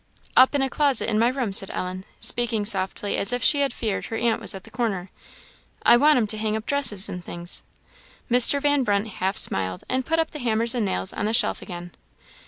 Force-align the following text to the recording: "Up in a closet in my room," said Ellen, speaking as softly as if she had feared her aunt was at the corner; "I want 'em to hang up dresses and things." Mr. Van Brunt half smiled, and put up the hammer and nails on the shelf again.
"Up 0.35 0.55
in 0.55 0.63
a 0.63 0.67
closet 0.71 1.07
in 1.07 1.19
my 1.19 1.27
room," 1.27 1.53
said 1.53 1.69
Ellen, 1.71 2.03
speaking 2.19 2.63
as 2.63 2.71
softly 2.71 3.17
as 3.17 3.31
if 3.31 3.43
she 3.43 3.61
had 3.61 3.71
feared 3.71 4.07
her 4.07 4.15
aunt 4.17 4.41
was 4.41 4.55
at 4.55 4.63
the 4.63 4.71
corner; 4.71 5.11
"I 5.83 5.95
want 5.95 6.17
'em 6.17 6.25
to 6.25 6.39
hang 6.39 6.55
up 6.55 6.65
dresses 6.65 7.07
and 7.07 7.23
things." 7.23 7.61
Mr. 8.27 8.59
Van 8.59 8.81
Brunt 8.81 9.07
half 9.07 9.37
smiled, 9.37 9.83
and 9.87 10.03
put 10.03 10.17
up 10.17 10.31
the 10.31 10.39
hammer 10.39 10.65
and 10.73 10.85
nails 10.85 11.13
on 11.13 11.25
the 11.25 11.33
shelf 11.33 11.61
again. 11.61 11.91